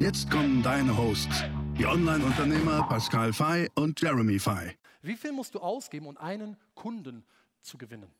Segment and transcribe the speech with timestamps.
[0.00, 1.44] Jetzt kommen deine Hosts,
[1.76, 4.74] die Online-Unternehmer Pascal Fay und Jeremy Fay.
[5.02, 7.22] Wie viel musst du ausgeben, um einen Kunden
[7.60, 8.10] zu gewinnen?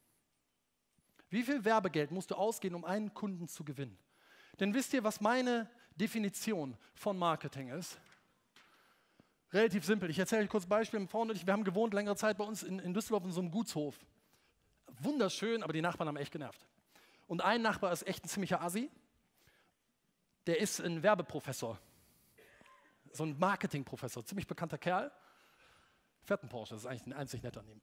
[1.30, 3.96] Wie viel Werbegeld musst du ausgeben, um einen Kunden zu gewinnen?
[4.60, 7.98] Denn wisst ihr, was meine Definition von Marketing ist?
[9.51, 10.10] Relativ simpel.
[10.10, 11.09] Ich erzähle euch kurz ein Beispiel.
[11.09, 13.40] Freund und ich, wir haben gewohnt längere Zeit bei uns in, in Düsseldorf in so
[13.40, 13.98] einem Gutshof.
[15.01, 16.60] Wunderschön, aber die Nachbarn haben echt genervt.
[17.26, 18.90] Und ein Nachbar ist echt ein ziemlicher Assi
[20.50, 21.78] der ist ein Werbeprofessor,
[23.12, 25.12] so ein Marketingprofessor, ziemlich bekannter Kerl.
[26.24, 27.80] Fährt ein Porsche, das ist eigentlich ein einzig netter Neben.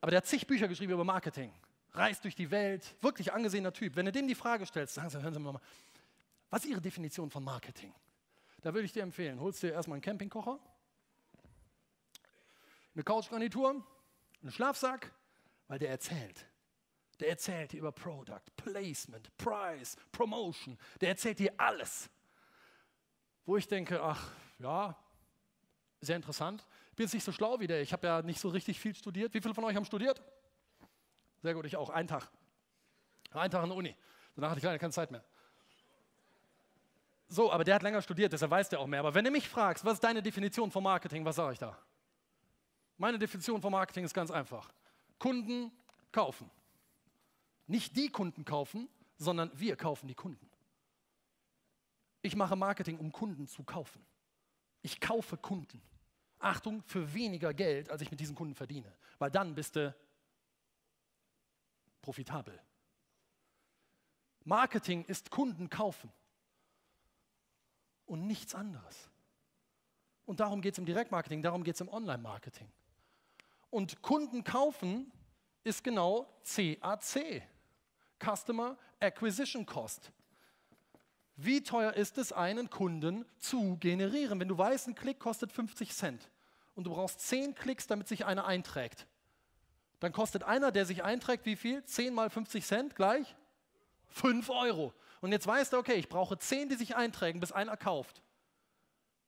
[0.00, 1.54] Aber der hat zig Bücher geschrieben über Marketing,
[1.92, 3.94] reist durch die Welt, wirklich angesehener Typ.
[3.94, 5.60] Wenn du dem die Frage stellst, sagen Sie, hören Sie mal,
[6.50, 7.94] was ist Ihre Definition von Marketing?
[8.62, 10.58] Da würde ich dir empfehlen, holst dir erstmal einen Campingkocher,
[12.94, 13.86] eine Couchgarnitur,
[14.42, 15.12] einen Schlafsack,
[15.68, 16.46] weil der erzählt.
[17.20, 20.78] Der erzählt dir über Product, Placement, Price, Promotion.
[21.00, 22.08] Der erzählt dir alles.
[23.44, 24.96] Wo ich denke, ach ja,
[26.00, 26.66] sehr interessant.
[26.90, 27.82] Ich bin jetzt nicht so schlau wie der.
[27.82, 29.34] Ich habe ja nicht so richtig viel studiert.
[29.34, 30.22] Wie viele von euch haben studiert?
[31.42, 31.90] Sehr gut, ich auch.
[31.90, 32.30] Einen Tag.
[33.32, 33.96] Einen Tag an der Uni.
[34.34, 35.24] Danach hatte ich leider keine Zeit mehr.
[37.28, 39.00] So, aber der hat länger studiert, deshalb weiß der auch mehr.
[39.00, 41.78] Aber wenn du mich fragst, was ist deine Definition von Marketing, was sage ich da?
[42.98, 44.68] Meine Definition von Marketing ist ganz einfach.
[45.18, 45.70] Kunden
[46.10, 46.50] kaufen.
[47.70, 50.50] Nicht die Kunden kaufen, sondern wir kaufen die Kunden.
[52.20, 54.04] Ich mache Marketing, um Kunden zu kaufen.
[54.82, 55.80] Ich kaufe Kunden.
[56.40, 58.92] Achtung, für weniger Geld, als ich mit diesen Kunden verdiene.
[59.20, 59.94] Weil dann bist du
[62.02, 62.60] profitabel.
[64.42, 66.10] Marketing ist Kunden kaufen
[68.04, 69.08] und nichts anderes.
[70.24, 72.68] Und darum geht es im Direktmarketing, darum geht es im Online-Marketing.
[73.70, 75.12] Und Kunden kaufen
[75.62, 77.48] ist genau CAC.
[78.20, 80.12] Customer Acquisition Cost.
[81.36, 84.38] Wie teuer ist es, einen Kunden zu generieren?
[84.38, 86.30] Wenn du weißt, ein Klick kostet 50 Cent
[86.74, 89.06] und du brauchst 10 Klicks, damit sich einer einträgt,
[90.00, 91.84] dann kostet einer, der sich einträgt, wie viel?
[91.84, 93.36] 10 mal 50 Cent gleich
[94.08, 94.92] 5 Euro.
[95.20, 98.22] Und jetzt weißt du, okay, ich brauche 10, die sich eintragen, bis einer kauft.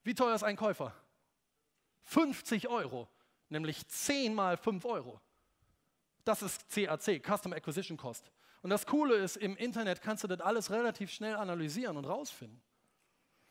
[0.04, 0.94] Wie teuer ist ein Käufer?
[2.04, 3.08] 50 Euro,
[3.48, 5.20] nämlich 10 mal 5 Euro.
[6.24, 8.30] Das ist CAC, Custom Acquisition Cost.
[8.62, 12.62] Und das Coole ist, im Internet kannst du das alles relativ schnell analysieren und rausfinden.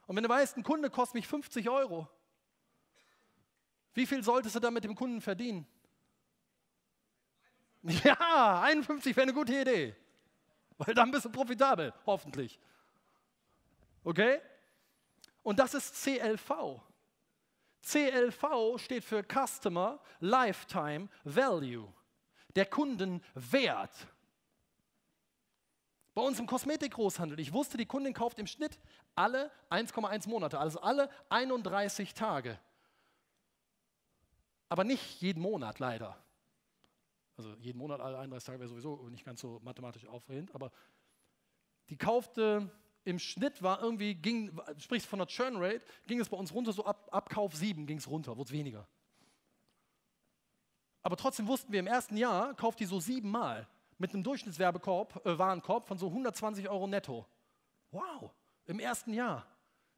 [0.07, 2.07] Und wenn du weißt, ein Kunde kostet mich 50 Euro,
[3.93, 5.67] wie viel solltest du dann mit dem Kunden verdienen?
[8.03, 9.95] Ja, 51 wäre eine gute Idee.
[10.77, 12.59] Weil dann bist du profitabel, hoffentlich.
[14.03, 14.39] Okay?
[15.43, 16.79] Und das ist CLV.
[17.81, 21.91] CLV steht für Customer Lifetime Value.
[22.55, 24.07] Der Kundenwert.
[26.13, 28.77] Bei uns im Kosmetikgroßhandel, ich wusste, die Kundin kauft im Schnitt
[29.15, 32.59] alle 1,1 Monate, also alle 31 Tage.
[34.67, 36.17] Aber nicht jeden Monat leider.
[37.37, 40.71] Also jeden Monat alle 31 Tage wäre sowieso nicht ganz so mathematisch aufregend, aber
[41.89, 42.69] die kaufte
[43.03, 46.71] im Schnitt war irgendwie, ging, sprichst von der Churn Rate, ging es bei uns runter,
[46.71, 48.87] so ab, ab Kauf 7 ging es runter, wurde es weniger.
[51.03, 53.67] Aber trotzdem wussten wir, im ersten Jahr kauft die so siebenmal
[53.97, 57.25] mit einem Durchschnittswerbekorb, äh, Warenkorb von so 120 Euro netto.
[57.91, 58.31] Wow,
[58.65, 59.45] im ersten Jahr.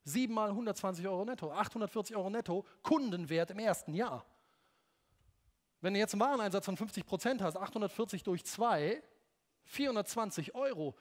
[0.06, 4.25] Siebenmal 120 Euro netto, 840 Euro netto, Kundenwert im ersten Jahr.
[5.80, 9.02] Wenn du jetzt einen Wareneinsatz von 50 Prozent hast, 840 durch 2,
[9.63, 10.96] 420 Euro.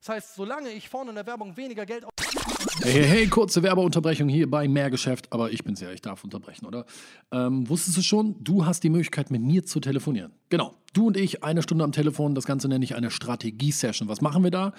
[0.00, 4.28] Das heißt, solange ich vorne in der Werbung weniger Geld Hey, hey, hey, kurze Werbeunterbrechung
[4.28, 6.86] hier bei Mehrgeschäft, aber ich bin's ja, ich darf unterbrechen, oder?
[7.30, 10.32] Ähm, wusstest du schon, du hast die Möglichkeit, mit mir zu telefonieren.
[10.48, 14.08] Genau, du und ich, eine Stunde am Telefon, das Ganze nenne ich eine Strategie-Session.
[14.08, 14.72] Was machen wir da?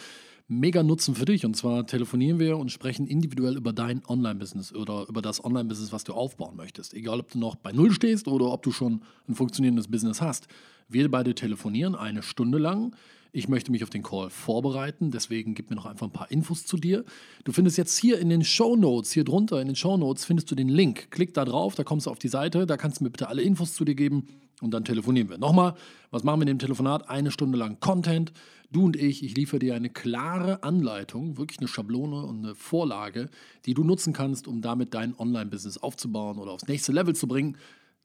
[0.47, 1.45] Mega Nutzen für dich.
[1.45, 6.03] Und zwar telefonieren wir und sprechen individuell über dein Online-Business oder über das Online-Business, was
[6.03, 6.93] du aufbauen möchtest.
[6.95, 10.47] Egal, ob du noch bei Null stehst oder ob du schon ein funktionierendes Business hast.
[10.87, 12.95] Wir beide telefonieren eine Stunde lang.
[13.31, 16.65] Ich möchte mich auf den Call vorbereiten, deswegen gib mir noch einfach ein paar Infos
[16.65, 17.05] zu dir.
[17.43, 20.49] Du findest jetzt hier in den Show Notes, hier drunter in den Show Notes, findest
[20.49, 21.11] du den Link.
[21.11, 23.43] Klick da drauf, da kommst du auf die Seite, da kannst du mir bitte alle
[23.43, 24.25] Infos zu dir geben
[24.61, 25.37] und dann telefonieren wir.
[25.37, 25.75] Nochmal,
[26.09, 27.07] was machen wir in dem Telefonat?
[27.07, 28.33] Eine Stunde lang Content.
[28.71, 33.29] Du und ich, ich liefere dir eine klare Anleitung, wirklich eine Schablone und eine Vorlage,
[33.67, 37.57] die du nutzen kannst, um damit dein Online-Business aufzubauen oder aufs nächste Level zu bringen.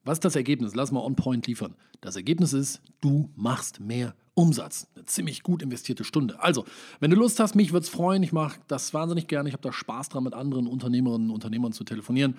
[0.05, 0.75] Was ist das Ergebnis?
[0.75, 1.77] Lass mal on point liefern.
[2.03, 4.89] Das Ergebnis ist, du machst mehr Umsatz.
[4.95, 6.43] Eine ziemlich gut investierte Stunde.
[6.43, 6.65] Also,
[7.01, 8.23] wenn du Lust hast, mich würde es freuen.
[8.23, 9.49] Ich mache das wahnsinnig gerne.
[9.49, 12.39] Ich habe da Spaß dran, mit anderen Unternehmerinnen und Unternehmern zu telefonieren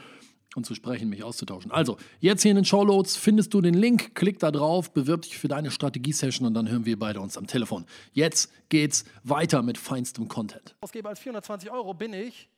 [0.55, 1.71] und zu sprechen, mich auszutauschen.
[1.71, 4.15] Also, jetzt hier in den Showloads findest du den Link.
[4.15, 7.47] Klick da drauf, bewirb dich für deine Strategie-Session und dann hören wir beide uns am
[7.47, 7.85] Telefon.
[8.13, 10.75] Jetzt geht's weiter mit feinstem Content.
[10.81, 12.49] Ausgebe als 420 Euro bin ich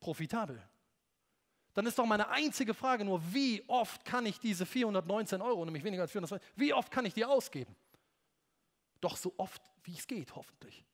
[0.00, 0.60] profitabel
[1.74, 5.84] dann ist doch meine einzige Frage nur, wie oft kann ich diese 419 Euro, nämlich
[5.84, 7.74] weniger als 420, wie oft kann ich die ausgeben?
[9.02, 10.86] Doch so oft, wie es geht, hoffentlich.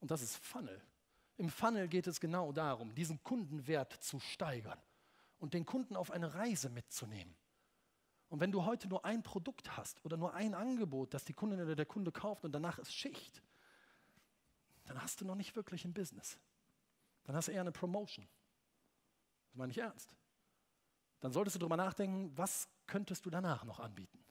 [0.00, 0.80] Und das ist Funnel.
[1.36, 4.80] Im Funnel geht es genau darum, diesen Kundenwert zu steigern
[5.38, 7.36] und den Kunden auf eine Reise mitzunehmen.
[8.30, 11.60] Und wenn du heute nur ein Produkt hast oder nur ein Angebot, das die Kundin
[11.60, 13.42] oder der Kunde kauft und danach ist Schicht,
[14.86, 16.38] dann hast du noch nicht wirklich ein Business
[17.26, 18.26] dann hast du eher eine Promotion.
[19.48, 20.14] Das meine ich ernst.
[21.20, 24.24] Dann solltest du darüber nachdenken, was könntest du danach noch anbieten?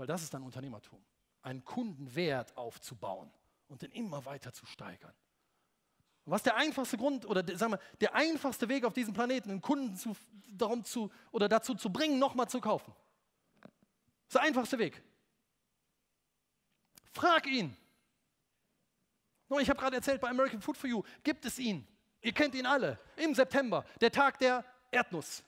[0.00, 0.98] Weil das ist dann Unternehmertum.
[1.42, 3.30] Einen Kundenwert aufzubauen
[3.68, 5.12] und den immer weiter zu steigern.
[6.24, 9.60] Und was der einfachste Grund oder sagen wir, der einfachste Weg auf diesem Planeten, einen
[9.60, 10.16] Kunden zu,
[10.52, 12.94] darum zu, oder dazu zu bringen, nochmal zu kaufen?
[13.60, 13.70] Das
[14.28, 15.02] ist der einfachste Weg.
[17.12, 17.76] Frag ihn.
[19.60, 21.86] Ich habe gerade erzählt, bei American Food for You gibt es ihn.
[22.22, 22.98] Ihr kennt ihn alle.
[23.16, 25.44] Im September, der Tag der Erdnuss.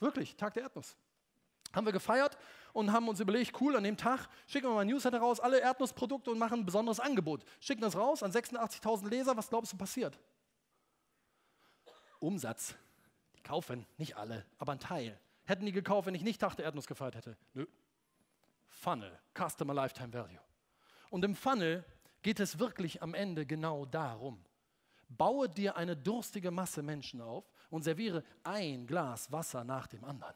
[0.00, 0.98] Wirklich, Tag der Erdnuss.
[1.76, 2.38] Haben wir gefeiert
[2.72, 5.60] und haben uns überlegt, cool, an dem Tag schicken wir mal ein Newsletter raus, alle
[5.60, 7.44] Erdnussprodukte und machen ein besonderes Angebot.
[7.60, 9.36] Schicken das raus an 86.000 Leser.
[9.36, 10.18] Was glaubst du passiert?
[12.18, 12.74] Umsatz.
[13.36, 15.20] Die kaufen, nicht alle, aber ein Teil.
[15.44, 17.36] Hätten die gekauft, wenn ich nicht Tag der Erdnuss gefeiert hätte?
[17.52, 17.66] Nö.
[18.68, 20.40] Funnel, Customer Lifetime Value.
[21.10, 21.84] Und im Funnel
[22.22, 24.42] geht es wirklich am Ende genau darum.
[25.08, 30.34] Baue dir eine durstige Masse Menschen auf und serviere ein Glas Wasser nach dem anderen.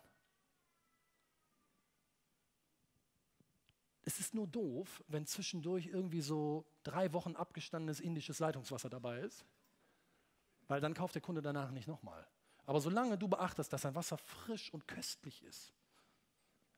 [4.03, 9.45] Es ist nur doof, wenn zwischendurch irgendwie so drei Wochen abgestandenes indisches Leitungswasser dabei ist,
[10.69, 12.27] weil dann kauft der Kunde danach nicht nochmal.
[12.65, 15.75] Aber solange du beachtest, dass ein Wasser frisch und köstlich ist,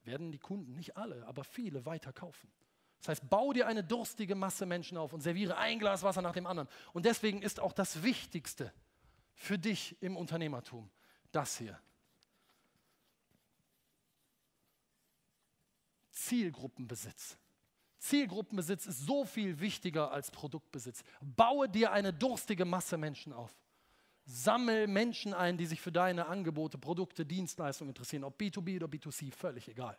[0.03, 2.51] werden die Kunden, nicht alle, aber viele weiter kaufen.
[2.99, 6.33] Das heißt, bau dir eine durstige Masse Menschen auf und serviere ein Glas Wasser nach
[6.33, 6.69] dem anderen.
[6.93, 8.73] Und deswegen ist auch das Wichtigste
[9.33, 10.89] für dich im Unternehmertum
[11.31, 11.79] das hier.
[16.33, 17.37] Zielgruppenbesitz.
[17.99, 21.03] Zielgruppenbesitz ist so viel wichtiger als Produktbesitz.
[21.21, 23.53] Baue dir eine durstige Masse Menschen auf.
[24.25, 29.31] Sammel Menschen ein, die sich für deine Angebote, Produkte, Dienstleistungen interessieren, ob B2B oder B2C,
[29.31, 29.95] völlig egal.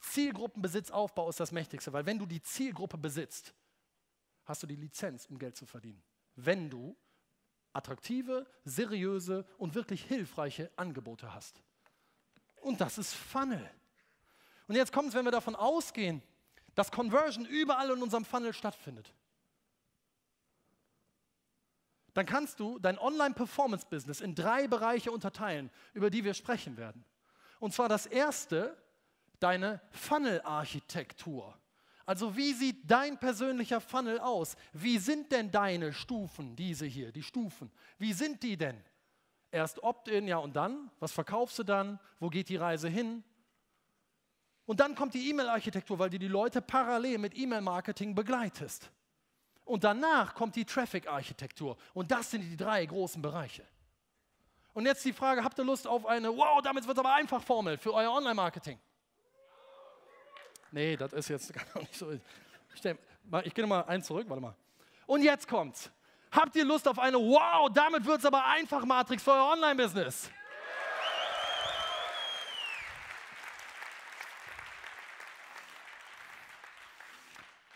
[0.00, 3.54] Zielgruppenbesitzaufbau ist das Mächtigste, weil wenn du die Zielgruppe besitzt,
[4.44, 6.02] hast du die Lizenz, um Geld zu verdienen.
[6.36, 6.94] Wenn du
[7.72, 11.62] attraktive, seriöse und wirklich hilfreiche Angebote hast.
[12.60, 13.70] Und das ist Funnel.
[14.68, 16.22] Und jetzt kommt es, wenn wir davon ausgehen,
[16.74, 19.12] dass Conversion überall in unserem Funnel stattfindet.
[22.14, 27.04] Dann kannst du dein Online-Performance-Business in drei Bereiche unterteilen, über die wir sprechen werden.
[27.58, 28.76] Und zwar das erste
[29.38, 31.58] deine Funnel-Architektur.
[32.04, 34.56] Also wie sieht dein persönlicher Funnel aus?
[34.72, 37.70] Wie sind denn deine Stufen, diese hier, die Stufen?
[37.98, 38.82] Wie sind die denn?
[39.50, 40.90] Erst Opt-in, ja und dann?
[40.98, 42.00] Was verkaufst du dann?
[42.18, 43.22] Wo geht die Reise hin?
[44.72, 48.90] Und dann kommt die E-Mail-Architektur, weil du die Leute parallel mit E-Mail-Marketing begleitest.
[49.66, 51.76] Und danach kommt die Traffic-Architektur.
[51.92, 53.66] Und das sind die drei großen Bereiche.
[54.72, 57.42] Und jetzt die Frage, habt ihr Lust auf eine, wow, damit wird es aber einfach
[57.42, 58.78] Formel für euer Online-Marketing?
[60.70, 62.10] Nee, das ist jetzt gar nicht so.
[62.10, 62.22] Ich,
[63.44, 64.56] ich gehe mal eins zurück, warte mal.
[65.04, 65.90] Und jetzt kommt's.
[66.30, 70.30] Habt ihr Lust auf eine Wow, damit wird es aber einfach Matrix für euer Online-Business?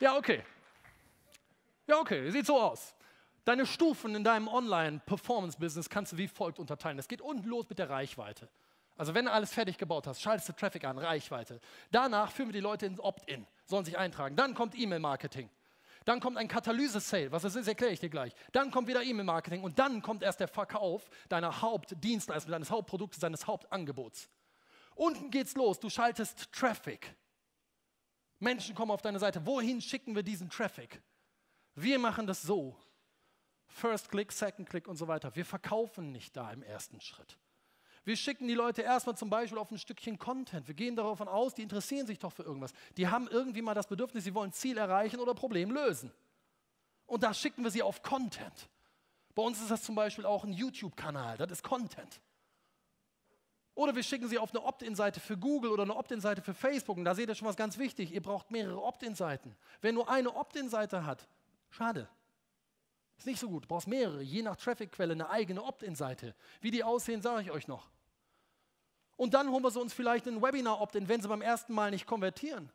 [0.00, 0.42] Ja, okay.
[1.86, 2.94] Ja, okay, sieht so aus.
[3.44, 6.98] Deine Stufen in deinem Online-Performance-Business kannst du wie folgt unterteilen.
[6.98, 8.48] Es geht unten los mit der Reichweite.
[8.96, 11.60] Also wenn du alles fertig gebaut hast, schaltest du Traffic an, Reichweite.
[11.92, 14.36] Danach führen wir die Leute ins Opt-in, sollen sich eintragen.
[14.36, 15.48] Dann kommt E-Mail-Marketing.
[16.04, 18.32] Dann kommt ein Katalyse-Sale, was das ist, erkläre ich dir gleich.
[18.52, 23.46] Dann kommt wieder E-Mail-Marketing und dann kommt erst der Verkauf deiner Hauptdienstleistung, deines Hauptproduktes, deines
[23.46, 24.28] Hauptangebots.
[24.94, 27.14] Unten geht's los, du schaltest Traffic.
[28.38, 29.44] Menschen kommen auf deine Seite.
[29.46, 31.00] Wohin schicken wir diesen Traffic?
[31.74, 32.76] Wir machen das so.
[33.66, 35.34] First Click, Second Click und so weiter.
[35.34, 37.38] Wir verkaufen nicht da im ersten Schritt.
[38.04, 40.68] Wir schicken die Leute erstmal zum Beispiel auf ein Stückchen Content.
[40.68, 42.72] Wir gehen davon aus, die interessieren sich doch für irgendwas.
[42.96, 46.12] Die haben irgendwie mal das Bedürfnis, sie wollen Ziel erreichen oder Problem lösen.
[47.06, 48.68] Und da schicken wir sie auf Content.
[49.34, 52.20] Bei uns ist das zum Beispiel auch ein YouTube-Kanal, das ist Content.
[53.76, 56.96] Oder wir schicken sie auf eine Opt-in-Seite für Google oder eine Opt-in-Seite für Facebook.
[56.96, 58.10] Und da seht ihr schon was ganz wichtig.
[58.10, 59.54] Ihr braucht mehrere Opt-in-Seiten.
[59.82, 61.28] Wer nur eine Opt-in-Seite hat,
[61.68, 62.08] schade.
[63.18, 63.64] Ist nicht so gut.
[63.64, 66.34] Du brauchst mehrere, je nach Traffic-Quelle eine eigene Opt-in-Seite.
[66.62, 67.90] Wie die aussehen, sage ich euch noch.
[69.16, 71.90] Und dann holen wir sie uns vielleicht in ein Webinar-Opt-in, wenn sie beim ersten Mal
[71.90, 72.72] nicht konvertieren.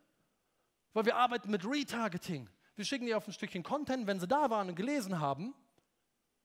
[0.92, 2.48] Weil wir arbeiten mit Retargeting.
[2.76, 5.52] Wir schicken die auf ein Stückchen Content, wenn sie da waren und gelesen haben,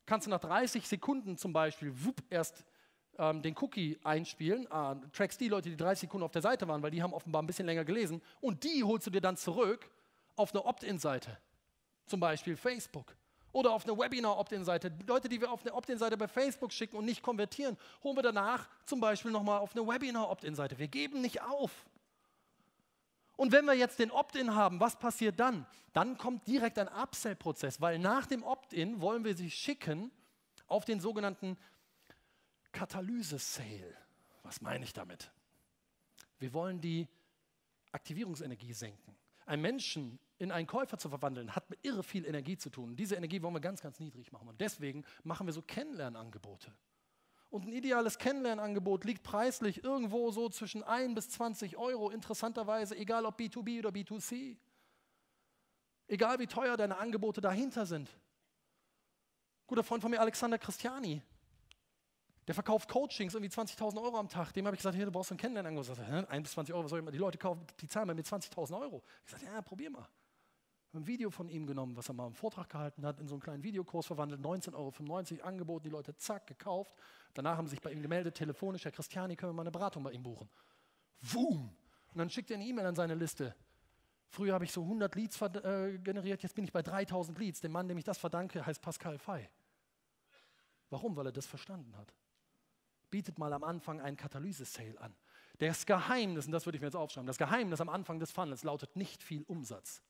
[0.08, 2.66] kannst du nach 30 Sekunden zum Beispiel wupp, erst
[3.18, 6.82] ähm, den Cookie einspielen, äh, trackst die Leute, die 30 Sekunden auf der Seite waren,
[6.82, 9.90] weil die haben offenbar ein bisschen länger gelesen und die holst du dir dann zurück
[10.36, 11.38] auf eine Opt-in-Seite,
[12.06, 13.16] zum Beispiel Facebook.
[13.54, 14.92] Oder auf eine Webinar-Opt-in-Seite.
[15.08, 18.68] Leute, die wir auf eine Opt-in-Seite bei Facebook schicken und nicht konvertieren, holen wir danach
[18.86, 20.78] zum Beispiel nochmal auf eine Webinar-Opt-in-Seite.
[20.78, 21.72] Wir geben nicht auf.
[23.36, 25.66] Und wenn wir jetzt den Opt-in haben, was passiert dann?
[25.94, 30.12] Dann kommt direkt ein Upsell-Prozess, weil nach dem Opt-in wollen wir sie schicken
[30.68, 31.58] auf den sogenannten
[32.72, 33.96] Katalyse-Sale.
[34.44, 35.32] Was meine ich damit?
[36.40, 37.08] Wir wollen die
[37.92, 39.16] Aktivierungsenergie senken.
[39.46, 42.96] Ein Menschen in einen Käufer zu verwandeln, hat mit irre viel Energie zu tun.
[42.96, 44.48] Diese Energie wollen wir ganz, ganz niedrig machen.
[44.48, 46.74] Und deswegen machen wir so Kennenlernangebote.
[47.50, 53.26] Und ein ideales Kennenlernangebot liegt preislich irgendwo so zwischen 1 bis 20 Euro, interessanterweise, egal
[53.26, 54.58] ob B2B oder B2C.
[56.08, 58.10] Egal wie teuer deine Angebote dahinter sind.
[59.66, 61.22] Guter Freund von mir, Alexander Christiani,
[62.48, 64.54] der verkauft Coachings, irgendwie 20.000 Euro am Tag.
[64.54, 65.90] Dem habe ich gesagt, hey, du brauchst ein Kennenlernangebot.
[65.90, 67.12] Ich sagte, 1 bis 20 Euro, was soll ich mal?
[67.12, 69.04] Die Leute kaufen, die zahlen mir 20.000 Euro.
[69.26, 70.08] Ich sagte, ja, probier mal.
[70.94, 73.42] Ein Video von ihm genommen, was er mal im Vortrag gehalten hat, in so einen
[73.42, 74.74] kleinen Videokurs verwandelt, 19,95
[75.40, 76.96] Euro angeboten, die Leute zack, gekauft.
[77.34, 80.02] Danach haben sie sich bei ihm gemeldet, telefonisch, Herr Christiani, können wir mal eine Beratung
[80.02, 80.50] bei ihm buchen.
[81.34, 81.76] Boom!
[82.14, 83.54] Und dann schickt er eine E-Mail an seine Liste.
[84.30, 87.60] Früher habe ich so 100 Leads äh, generiert, jetzt bin ich bei 3000 Leads.
[87.60, 89.50] Der Mann, dem ich das verdanke, heißt Pascal Fay.
[90.90, 91.18] Warum?
[91.18, 92.14] Weil er das verstanden hat
[93.10, 95.16] bietet mal am Anfang einen Katalyse-Sale an.
[95.60, 98.64] Das Geheimnis, und das würde ich mir jetzt aufschreiben, das Geheimnis am Anfang des Funnels
[98.64, 100.02] lautet nicht viel Umsatz,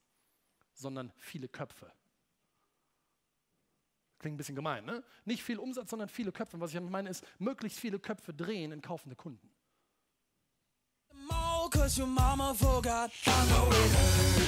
[0.73, 1.91] sondern viele Köpfe.
[4.19, 5.03] Klingt ein bisschen gemein, ne?
[5.25, 6.57] Nicht viel Umsatz, sondern viele Köpfe.
[6.57, 9.49] Und was ich meine ist, möglichst viele Köpfe drehen in kaufende Kunden.
[11.69, 14.47] Cause your mama forgot, I know it hurts.